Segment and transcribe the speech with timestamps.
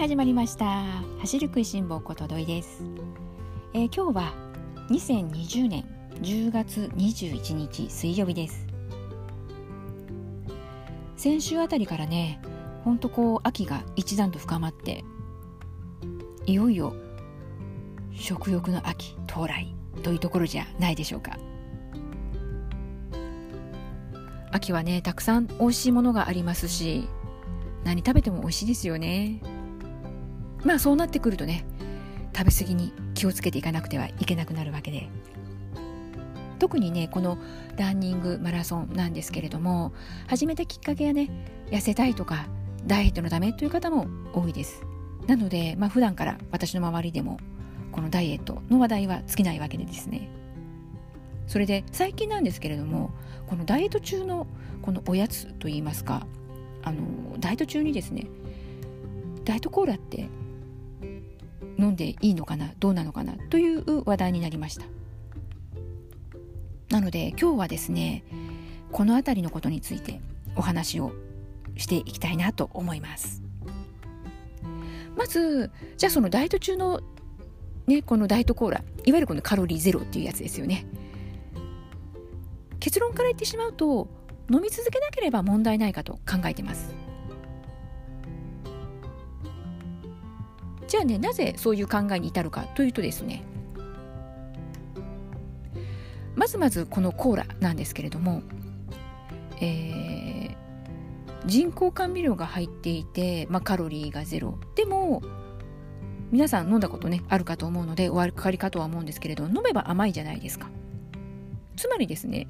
[0.00, 0.86] 始まりました。
[1.18, 2.82] 走る食いしん坊ことどいです、
[3.74, 4.32] えー、今日は
[4.88, 5.84] 2020年
[6.22, 8.66] 10月21日水曜日です。
[11.18, 12.40] 先週あたりからね
[12.82, 15.04] ほんとこう秋が一段と深まって
[16.46, 16.94] いよいよ
[18.14, 21.36] 食欲の秋到来というところじゃないでしょうか。
[24.50, 27.06] 秋はねたくさん美味しいものがありますし
[27.84, 29.59] 何食べても美味しいですよね。
[30.64, 31.64] まあそうなってくるとね
[32.36, 35.08] 食べ過ぎに気をつけていかなくてはいけなくなるわけで。
[36.58, 37.38] 特にねこの
[37.78, 39.94] ランニングマラソンなんですけれども
[40.28, 41.30] 始めたきっかけがね
[41.70, 42.46] 痩せたいとか
[42.86, 44.82] ダイエットのためという方も多いです。
[45.26, 47.38] なのでまあ普段から私の周りでも
[47.92, 50.28] このダイエットの話題は尽きないわけでですね。
[51.46, 53.10] それで最近なんですけれども
[53.48, 54.46] このダイエット中の
[54.82, 56.26] このおやつといいますか
[56.82, 57.00] あの
[57.38, 58.26] ダイエット中にですね
[59.44, 60.28] ダイエットコーラって
[61.90, 64.84] んでいいのかなどうなのかなという話題になりました。
[66.90, 68.24] なので今日はですね
[68.90, 70.20] この辺りのことについて
[70.56, 71.12] お話を
[71.76, 73.42] していきたいなと思います。
[75.16, 77.00] まずじゃあそのダイエット中の
[77.86, 80.86] ねこのダイエットコーラいわゆるこのカロリーゼロっていうやつですよね。
[82.80, 84.08] 結論から言ってしまうと
[84.50, 86.99] 飲み続けなければ問題ないかと考えてます。
[90.90, 93.44] じゃあねなぜそういう考えに至るかというとですね。
[96.34, 98.42] まずまずこのコーラなんですけれども、
[99.60, 100.56] えー、
[101.46, 104.58] 人工甘味料が入っていて、まあ、カロリーがゼロ。
[104.74, 105.22] でも
[106.32, 110.70] 皆さん飲んだことねあるかと思うのでお分かりかとは思うんですけれど飲めば甘いじゃないですか。
[111.76, 112.48] つまりですね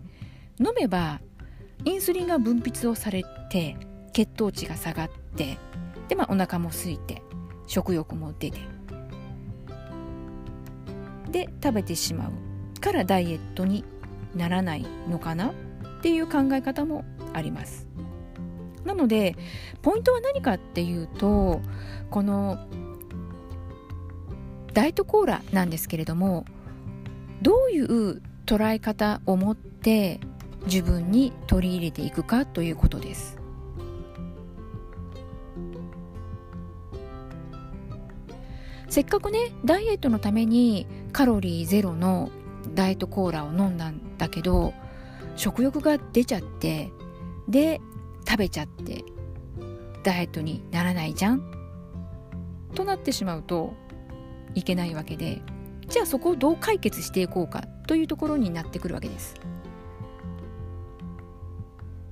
[0.58, 1.20] 飲めば
[1.84, 3.76] インスリンが分泌をされて
[4.14, 5.58] 血糖値が下がって
[6.08, 7.22] でまあお腹も空いて
[7.70, 8.58] 食欲も出て。
[11.30, 13.84] で食べてしまうからダイエットに
[14.34, 15.52] ならないのかなっ
[16.02, 17.86] ていう考え方もあります。
[18.84, 19.36] なので
[19.82, 21.60] ポイントは何かっていうと
[22.10, 22.58] この
[24.74, 26.46] ダイエットコーラなんですけれども
[27.42, 30.18] どういう捉え方を持って
[30.64, 33.39] 自分に取り入れていくかということです。
[38.90, 42.30] せっかくねダイエットのためにカロリーゼロの
[42.74, 44.74] ダイエットコーラを飲んだんだけど
[45.36, 46.90] 食欲が出ちゃって
[47.48, 47.80] で
[48.28, 49.04] 食べちゃって
[50.02, 51.42] ダイエットにならないじゃん？
[52.74, 53.74] となってしまうと
[54.54, 55.40] いけないわけで
[55.88, 59.34] じゃあそこをどう解決していこうかというところになってくるわけです。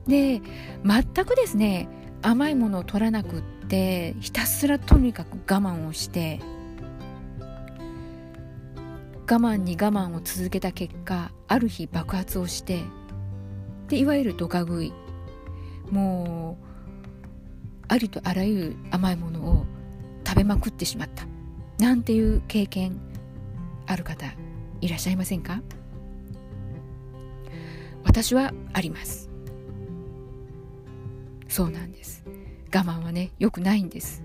[0.07, 0.41] で
[0.85, 1.89] 全くですね
[2.23, 6.41] 甘いものを取らなくってひたすらとにかく我慢をして
[9.37, 12.83] 慢に我慢を続けた結果ある日爆発をして
[13.89, 14.93] でいわゆるドカ食い。
[15.91, 16.67] もう
[17.89, 19.67] ありとあらゆる甘いものを
[20.27, 21.27] 食べまくってしまった。
[21.79, 23.01] なんていう経験
[23.87, 24.27] ある方
[24.81, 25.63] いらっしゃいませんか？
[28.05, 29.31] 私はあります。
[31.49, 32.23] そうなんです。
[32.75, 34.23] 我慢はね良くないんです。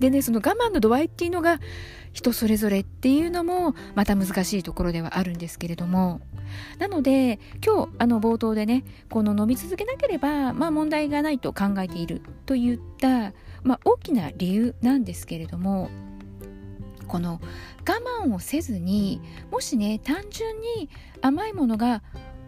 [0.00, 1.60] でねその我慢の度合いっていうのが
[2.12, 6.20] 人それぞれっていうのもまた難しいところではあるんですけれども。
[6.80, 15.90] なので今日あの冒頭でねこの伸び続けなければまあ問題がないと考えているといった、まあ、大きな理由なんですけれども
[17.06, 17.40] この
[17.88, 19.20] 我慢をせずに
[19.52, 20.90] もしね単純に
[21.22, 22.02] 甘いものが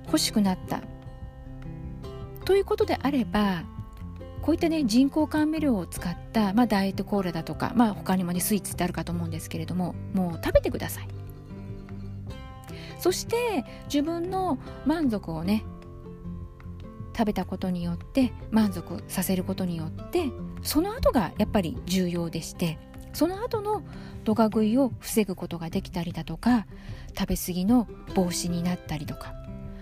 [0.07, 0.83] 欲しくなった
[2.45, 3.63] ということであれば
[4.43, 11.09] こういったね人工甘味料を使った、まあ、ダイエットコーラだとか、まあ、他にもねスイーツってあるかと思うんですけれどももう食べてください。
[12.99, 15.65] そして自分の満足をね
[17.17, 20.31] 食べたことによって満足させることによって
[20.63, 22.79] その後がやっぱり重要でして
[23.13, 23.83] その後の
[24.23, 26.67] ドカ食いを防ぐことができたりだとか
[27.19, 29.35] 食べ過ぎの防止になったりとか、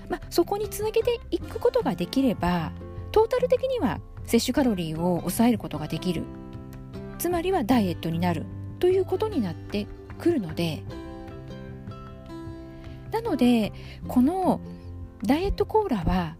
[0.08, 2.72] まあ、そこにつなげていくことができれば
[3.12, 6.22] トータル的には摂取カロリーを抑えることができる。
[7.18, 8.46] つまりはダイエットになる
[8.78, 9.86] ということになって
[10.18, 10.82] くるので。
[13.10, 13.72] なので
[14.06, 14.60] この
[15.24, 16.36] ダイエットコーラは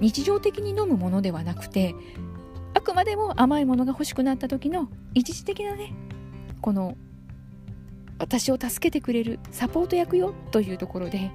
[0.00, 1.94] 日常的に飲むものではなくて
[2.74, 5.92] あくまでも甘いものが欲しくなった時の一時的なね
[6.60, 6.96] この
[8.18, 11.30] 私を助けてくれるサポート役よというところで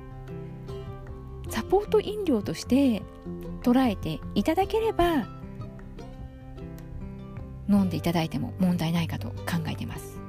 [1.50, 3.02] サポート飲料として
[3.62, 5.28] 捉えていただければ
[7.70, 10.20] 飲んでいただいても問題ないかと考えてます。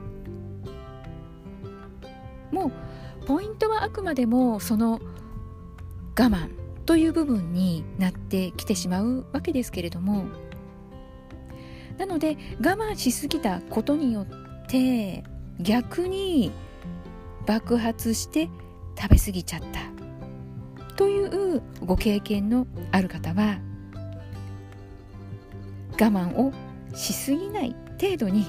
[2.52, 2.66] も
[3.22, 5.00] うポイントはあくまでもその
[6.16, 6.50] 我慢
[6.86, 10.26] という部分になってきてしまうわけですけれども
[11.98, 15.24] なので我慢しすぎたことによって
[15.58, 16.52] 逆に
[17.46, 18.48] 爆発して
[18.96, 19.93] 食べ過ぎちゃった。
[20.96, 23.58] というご経験のある方は
[25.92, 26.52] 我慢を
[26.94, 28.46] しすぎない程度に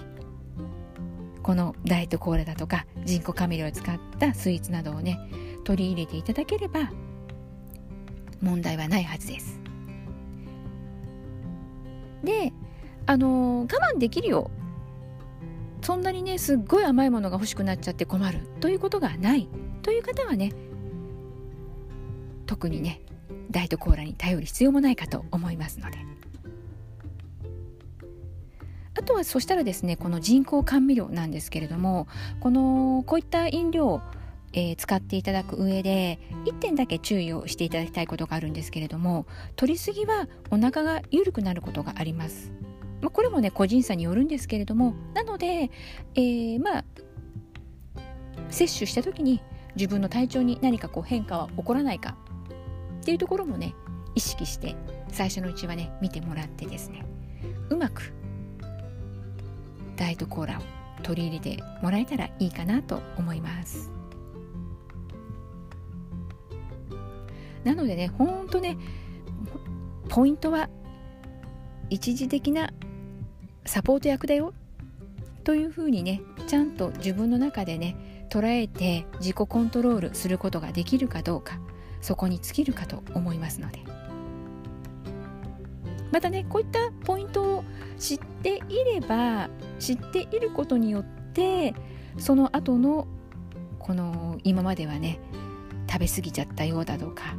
[1.43, 5.19] このダイエットコーラだとか人工甘味料を使ったスイーツなどをね
[5.63, 6.91] 取り入れていただければ
[8.41, 9.59] 問題はないはずです。
[12.23, 12.51] で
[13.05, 14.49] あの我慢できるよ
[15.81, 19.47] そんなにねすっごい甘いものが欲しくなっちゃって困るということがない
[19.83, 20.51] という方はね
[22.45, 23.01] 特にね
[23.51, 25.97] ダイエットコーラに頼る必要もないかと思いますので。
[28.97, 32.07] あとはそしたらですねこの人工甘味料なんですけれども
[32.39, 34.01] このこういった飲料
[34.57, 39.27] えー、使っていただく上で1点だけ注意をしていただきたいことがあるんですけれども
[39.57, 42.51] 取りすぎはお腹が緩くなることがあります。
[43.01, 45.69] まあ、これもね個人差によるんですけれどもなので、
[46.15, 46.85] えー、まあ
[48.49, 49.41] 摂取した時に
[49.75, 52.15] 自分の体調に何かこう変化は起こらないか
[53.05, 53.75] っていうところもね
[54.15, 54.75] 意識して
[55.09, 57.05] 最初のうちはね見てもらってですね。
[57.69, 58.11] うまく
[59.95, 60.61] ダイエットコーラを
[61.03, 63.91] 取り入れてもらえたらいいかなと思います。
[67.63, 68.75] なのでねほんとね
[70.09, 70.67] ポイントは
[71.91, 72.73] 一時的な
[73.67, 74.51] サポート役だよ
[75.43, 81.59] というふうにねちゃんと自分の中でね捉えて自己コントロールすることができるかどうか。
[82.05, 83.79] そこに尽きるかと思いますので。
[86.11, 87.63] またねこういったポイントを
[87.97, 89.49] 知っていれば
[89.79, 91.03] 知っていることによっ
[91.33, 91.73] て
[92.17, 93.07] その後の
[93.79, 95.19] この今まではね
[95.91, 97.35] 食べ過ぎちゃったようだとか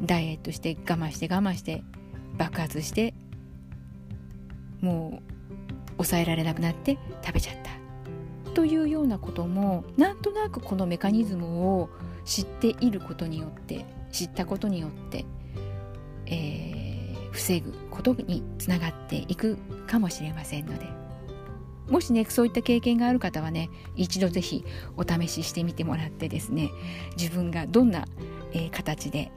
[0.00, 1.82] ダイエットして我慢して我慢して
[2.38, 3.14] 爆発して
[4.80, 5.20] も
[5.88, 8.52] う抑えられなくなって食べちゃった。
[8.52, 11.90] というようなこともなんとなくこのメカニズムを
[12.24, 15.24] 知っていることによって知ったことによって、
[16.26, 19.56] えー、防ぐことにつながっていく
[19.86, 21.04] かもしれませんので。
[21.88, 24.64] もしねそういった経験がある方はね一度ぜひ
[24.96, 26.70] お試ししてみてもらってですね
[27.16, 28.06] 自分がどんな、
[28.52, 29.30] えー、形で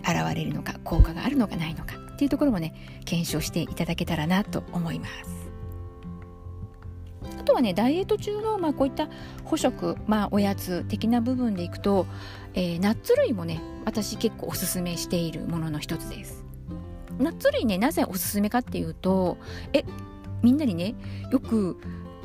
[0.00, 5.49] 現れるのか効果があるのかないのかっていうところもね検証していただけたらなと思います。
[7.50, 9.08] とはねダイエット中の、まあ、こういった
[9.44, 12.06] 補食、まあ、おやつ的な部分でいくと、
[12.54, 16.44] えー、ナッツ類もね私結構おすすめしているものの一つです。
[17.18, 19.36] ナッツ類ねなぜおすすめかっていうと
[19.72, 19.84] え
[20.42, 20.94] みんなにね
[21.30, 21.76] よく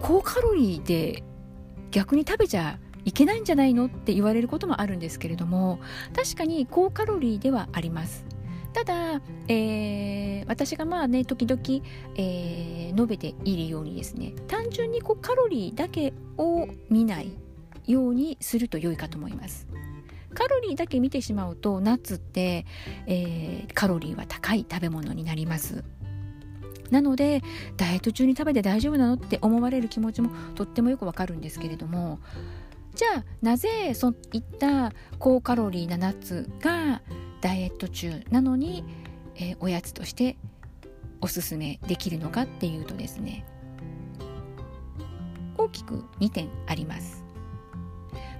[0.01, 1.23] 高カロリーで
[1.91, 5.79] 逆に食べちゃいけないんじゃないのって言われることもあるんですけれども
[6.15, 8.25] 確かに高カロリーではあります。
[8.75, 11.61] ただ、えー、私がまあね時々、
[12.17, 17.31] えー、述べているようにですね単純にこうカロリーだけを見ない
[17.87, 19.65] ようにすると良いかと思います。
[20.33, 22.65] カロリーだけ見てしまうとナッツって、
[23.07, 25.85] えー、カロリーは高い食べ物になります。
[26.91, 27.41] なので
[27.77, 32.19] ダイエット中に食べて大丈夫なのって思われる気持ちもとってもよくわかるんですけれども
[32.93, 37.01] じゃあなぜそういった高カロリーなナッツが
[37.41, 38.83] ダイエット中なのに、
[39.35, 40.37] えー、おやつとして
[41.21, 43.45] おすすめできるのかっていうとですね
[45.57, 47.23] 大きく2点あります。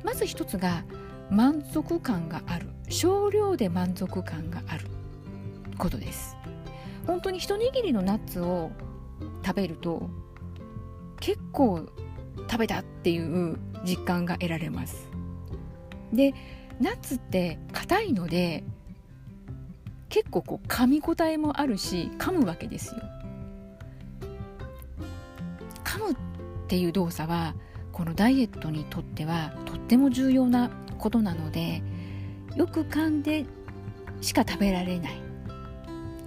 [0.03, 0.83] まず1つが
[1.29, 2.69] 満足感がある。
[2.89, 4.85] 少量で満足感がある。
[5.77, 6.37] ことです。
[7.07, 8.71] 本当に一握りのナッツを
[9.45, 10.09] 食べると
[11.19, 11.87] 結構
[12.49, 15.07] 食べたっていう実感が得られます。
[16.11, 16.33] で
[16.79, 18.63] ナッツって硬いので
[20.15, 23.01] 結構こう噛み応えもあるし噛むわけですよ。
[25.83, 26.15] 噛むっ
[26.69, 27.53] ていう動作は
[27.91, 31.83] このダイエットにとってはとっても重要なことなので
[32.55, 33.45] よく噛んで
[34.21, 35.19] しか食べられない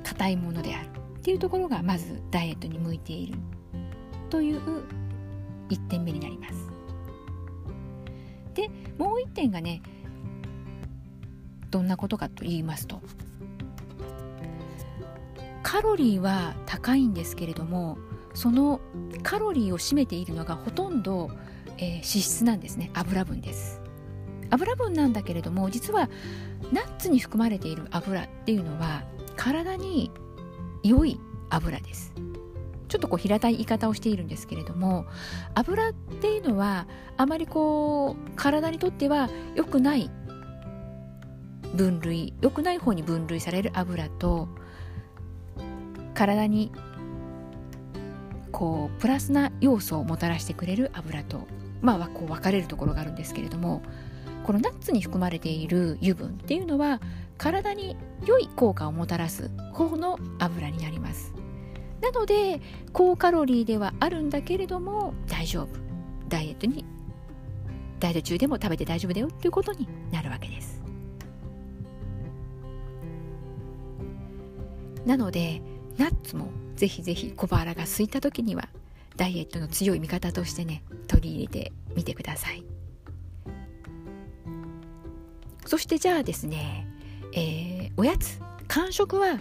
[0.04, 0.88] 硬いものである
[1.20, 3.38] っていうところがまずダイエットに向いている
[4.28, 4.60] という
[5.70, 6.54] 1点目になります。
[8.52, 8.68] で
[8.98, 9.80] もう1点がね
[11.70, 13.00] どんなことかと言いますと
[15.70, 17.98] カロリーは高いんですけれども
[18.32, 18.80] その
[19.22, 21.30] カロリーを占めているのがほとんど、
[21.76, 22.90] えー、脂質なんですね。
[22.94, 23.82] 油分です。
[24.48, 26.08] 油分なんだけれども実は
[26.72, 29.04] ナッツに含まれている油っていうのは
[29.36, 30.10] 体に
[30.82, 31.20] 良い
[31.50, 32.14] 油です。
[32.88, 35.04] ちょっとこう平たい言い方をしているんですけれども
[35.54, 36.86] 油っていうのは
[37.18, 40.10] あまりこう体にとっては良くない
[41.74, 44.48] 分類良くない方に分類される油と
[46.18, 46.72] 体に
[48.50, 51.46] こうプラスな要素をもたらしてくれる油と
[51.80, 53.82] まあこう分かれるところがあるんですけれども
[54.42, 57.00] このナッツに含まれている油分っていうのは
[57.36, 57.96] 体に
[58.26, 61.32] 良い効果をもたらす方の油になります。
[62.00, 62.60] なので
[62.92, 65.68] 高カロリーではあるんだけれども大丈夫。
[66.28, 66.84] ダイエットに
[68.00, 70.82] ダイエット中でも食べて大丈夫だよっていうことになるわけです。
[75.06, 75.62] なので
[75.98, 78.68] ナッツもぜひぜひ小腹が空いた時には
[79.16, 82.64] ダイエットの強い味方としてね取り入れてみてください。
[85.66, 86.86] そしてじゃあですね、
[87.34, 89.38] えー、おやつ間食は我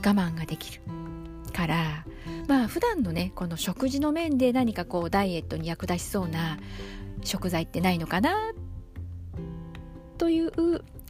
[0.00, 0.80] 慢ができる。
[1.52, 2.04] から
[2.46, 6.58] まあ普段のねこの食事の面で何かこうダイエットに役立ちそうな
[7.22, 8.52] 食材ってないのかな？
[10.18, 10.52] という、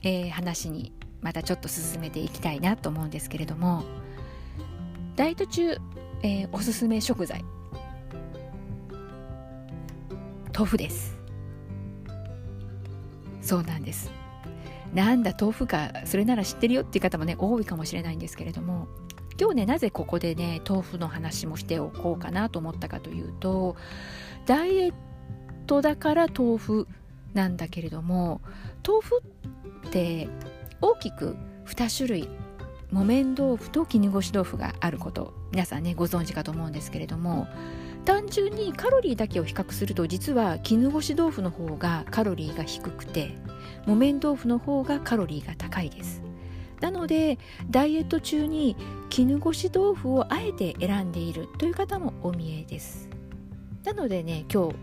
[0.02, 3.84] えー、話にまたちょっと進めていきたいなと思うんですけれども
[5.18, 5.76] ダイエット中、
[6.22, 7.44] えー、おすすめ食材。
[10.54, 11.18] 豆腐です。
[13.42, 14.12] そうなんです。
[14.94, 18.86] なんだ豆腐かそれなら知ってるよっていう方もね多いかもしれないんですけれども
[19.40, 23.74] 今日ねなぜここでね豆腐の話もしておこうかなと思ったかというと
[24.46, 24.94] ダイエッ
[25.66, 26.86] トだから豆腐
[27.34, 28.40] なんだけれども
[28.86, 29.22] 豆腐
[29.88, 30.28] って
[30.80, 32.28] 大きく2種類
[32.90, 37.46] 木綿豆腐と絹ごし豆腐があること皆さんねご存知かと思うんですけれども
[38.04, 43.34] 単純にカロリーだけを比較すると実は絹ごし豆腐の方がカロリーが低くて
[43.86, 46.22] 木綿豆腐の方がカロリーが高いです。
[46.80, 48.76] なのでダイエット中に
[49.10, 53.08] 絹ごし豆腐をあえて選んでいるという方もお見えです。
[53.84, 54.74] なのでね今日、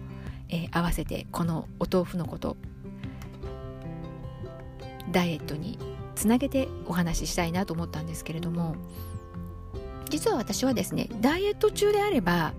[0.49, 2.57] えー、合わせてこのお豆腐のこと
[5.11, 5.79] ダイエットに
[6.15, 8.75] つなげてお話ししたいなと思ったんですけれども
[10.09, 12.53] 実は私はですねダイエット中であれば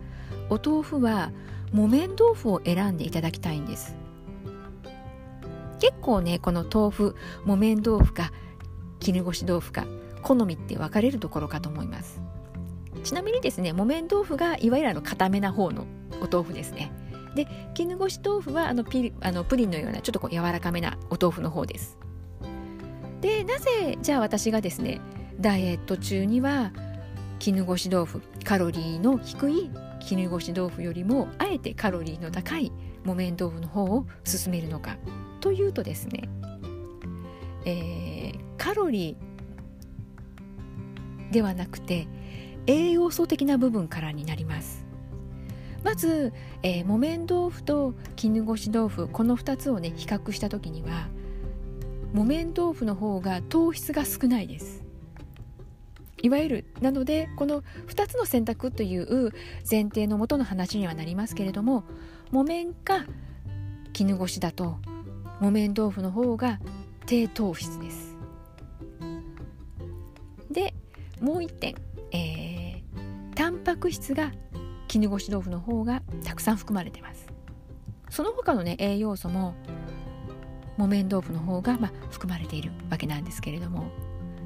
[0.51, 1.31] お豆腐は
[1.73, 3.95] 木綿豆腐を選んでいただきたいんです。
[5.81, 8.33] 結構ねこの豆腐木綿豆腐か
[9.01, 9.85] 絹ごし豆腐か
[10.23, 12.21] 好みって分かれるところかと思います。
[13.05, 15.87] ちなみにですね木綿豆腐がいわゆるあの固めな方の
[16.21, 16.93] お豆腐ですね。
[17.35, 21.99] で絹ごし豆腐はあのピあのプリンのようなちょっとこう柔らかめなお豆腐の方です。
[23.26, 25.00] でなぜじゃあ私がですね
[25.40, 26.71] ダイエット中には
[27.40, 29.68] 絹ごし豆腐カロリーの低い
[29.99, 32.71] 絹ごし豆腐よりもあえてカロリーの高い
[33.04, 34.97] 木綿豆腐の方を勧めるのか
[35.40, 36.28] というとですね、
[37.64, 42.06] えー、カロリーではなくて
[42.68, 44.87] 栄養素的な部分からになります。
[45.83, 51.09] まず、えー、木綿豆腐と絹ごし豆腐この2つをね比較した時には
[52.16, 54.82] 木綿豆腐の方が糖質が少ないです。
[56.23, 59.32] いわゆるなのでこの2つの選択という
[59.70, 61.85] 前提のもとの話にはなりますけれども
[62.30, 63.04] 木綿か
[63.92, 64.78] 絹ごしだと
[65.40, 66.58] 木綿豆腐の方が
[67.04, 68.16] 低糖質です。
[70.50, 70.73] で
[71.20, 71.75] もう1点、
[72.12, 74.32] えー、タンパク質が
[74.88, 77.26] 絹ごし豆腐の方がたくさん含まれてます。
[78.08, 79.54] その他のね栄養素も
[80.76, 83.90] 木綿豆腐の方が、まあ、含まれているわけなんですけれども。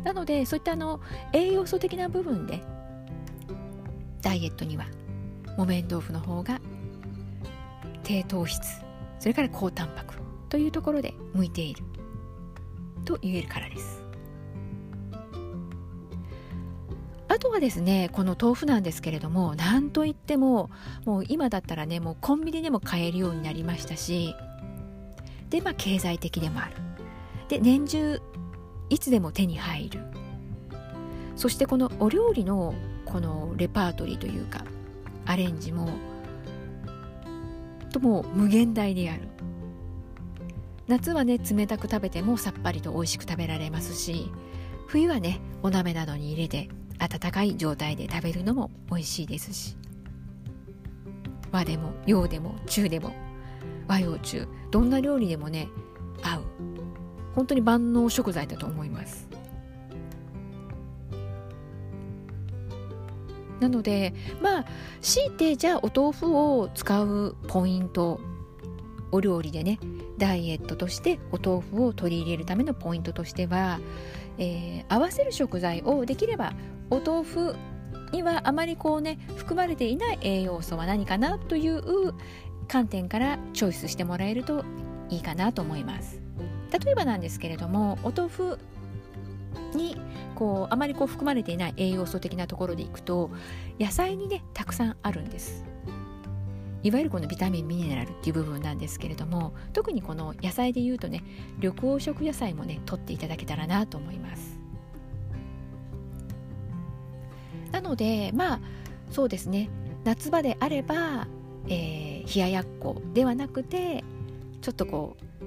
[0.04, 1.00] なのでそういったあの
[1.32, 2.62] 栄養素的な部分で
[4.22, 4.86] ダイエットには
[5.56, 6.60] 木綿豆腐の方が
[8.02, 8.80] 低糖質
[9.18, 10.14] それから高タンパク
[10.48, 11.84] というところで向いている
[13.04, 14.00] と言えるからです。
[17.28, 20.68] あとはですねこの豆腐なんですけれども何といっても
[21.06, 24.34] もう今だったらねもうコンビニでも買えるようになりましたし
[25.50, 26.76] でまあ経済的でもある。
[27.48, 28.22] で年中
[28.88, 30.00] いつでも手に入る。
[31.36, 34.64] そしてこのお料理のこのレパートリーというか
[35.26, 35.88] アレンジも
[37.92, 39.22] とも無限大である。
[40.86, 44.30] 夏はね冷たく食べてもさっぱりと美味しく食べられますし
[44.88, 49.76] 冬はねお鍋などに入れて温かい状態で食べるのも美味しいですし。
[51.52, 53.29] 和でも洋でも中でも。
[53.90, 55.68] 和洋中どんな料理でもね
[56.22, 56.42] 合う。
[57.34, 59.28] 本当に万能食材だと思います。
[63.58, 64.64] なのでまあ
[65.02, 68.20] 強いてじゃあお豆腐を使うポイント
[69.12, 69.78] お料理でね
[70.18, 73.80] ダイエットとしてお豆腐を取り入れるためのポイントとしては、
[74.38, 76.54] えー、合わせる食材をできれば
[76.88, 77.56] お豆腐
[78.12, 82.14] にはあまりこうね含まれていない栄養素は何かなという
[82.70, 84.64] 観点からチョイスしてもらえると
[85.08, 86.20] いいかなと思います。
[86.84, 88.58] 例えばなんですけれどもお豆腐
[89.74, 89.96] に
[90.36, 93.30] こうあまりこう含まれていない栄養素的なところでいくと
[93.80, 95.64] 野菜にねたくさんあるんです。
[96.84, 101.24] いわゆるこのビタミンミネラルっていう部分なんですけれども特にこの野菜でいうとね
[101.58, 104.60] 緑黄色野菜もね取っていただけたらなと思います。
[107.72, 108.60] なのでまあ
[109.10, 109.68] そうですね。
[110.04, 111.26] 夏場であれば、
[111.68, 114.04] えー、冷ややっこではなくて
[114.60, 115.44] ちょっとこう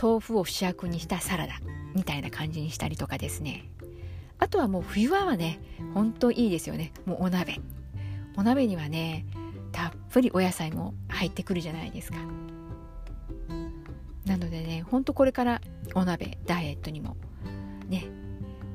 [0.00, 1.60] 豆腐を主役にしたサラダ
[1.94, 3.68] みたいな感じにしたりとかですね。
[4.38, 5.60] あとはもう冬場はね
[5.94, 6.92] ほんといいですよね。
[7.06, 7.60] もうお鍋。
[8.36, 9.26] お鍋にはね
[9.72, 12.18] たっぷりお野菜も入ってくるじゃないですか。
[14.24, 15.60] なのでねほんとこれから
[15.94, 17.16] お鍋ダイエットにも
[17.88, 18.06] ね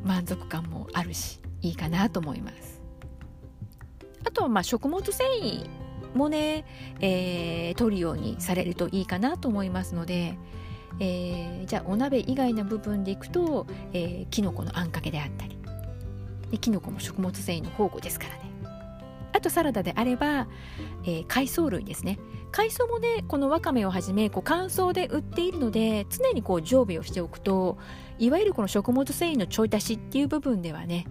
[0.04, 2.82] 満足感もあるしいいかなと思います。
[4.26, 5.70] あとはまあ食物繊維
[6.16, 6.66] もね、
[7.00, 10.38] えー、取るようにされるといいかなと思いますので、
[11.00, 15.58] えー、じゃあお鍋以外の部分でいくと、えー、きのこのあんかけであったり
[16.52, 18.42] できのこも食物繊維の宝庫ですからね。
[19.36, 20.48] あとサラダであれば、
[21.04, 22.20] えー、海藻類ですね。
[22.52, 27.80] 海藻もねこのわかめをはじめこう乾燥で売っているので常にこう常備をしておくと
[28.20, 31.08] いわゆるこの食物繊維のちょい足しっていう部分ではね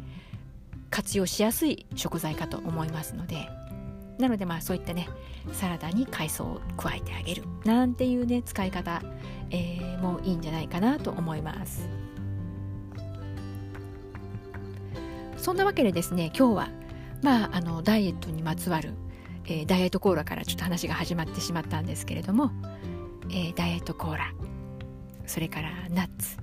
[0.91, 3.62] 活用しやすい食材かと思いますので。
[4.19, 5.09] なのでまあそういったね
[5.53, 9.03] サラダに海藻を加えてあげるなんていうね使い方、
[9.51, 11.89] えー、もいいんじゃないかなと思います。
[15.37, 16.69] そんなわけでですね今日は
[17.21, 18.95] まああのダイエットにまつわる、
[19.47, 22.53] えー、ダイエットコーラからちょっと話が始まってしまったんですけれども、
[23.29, 24.33] えー、ダイエットコーラ
[25.27, 26.37] それからナッツ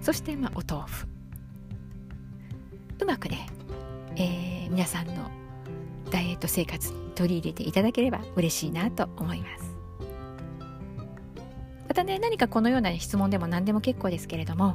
[0.00, 1.08] そしてまあお豆腐。
[3.00, 3.46] うまくね、
[4.16, 5.30] えー、皆さんの
[6.10, 9.74] ダイエット生活に取り入れていただければ嬉しいなと思います。
[11.88, 14.74] またね何かこのような質問でも何でも結構ですけれども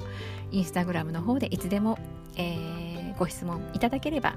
[0.51, 1.99] インスタグラムの方でいつでも、
[2.35, 4.35] えー、ご質問いただければ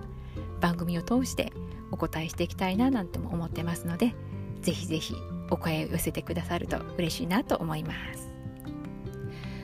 [0.61, 1.53] 番組を通して
[1.91, 4.15] お答えしていきたいななんても思ってますので
[4.61, 5.15] ぜひぜひ
[5.51, 8.29] お声を寄せてくださると嬉しいなと思います。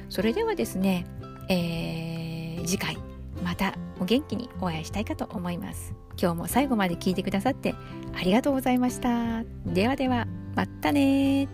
[0.08, 1.06] それではですね、
[1.48, 3.01] えー、次回。
[3.42, 5.94] またお元気にお会いしたいかと思います。
[6.20, 7.74] 今日も最後まで聞いてくださって
[8.14, 9.44] ありがとうございました。
[9.66, 11.48] ではではまたね